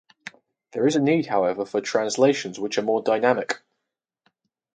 [0.71, 3.61] There is a need, however, for translations which are more dynamic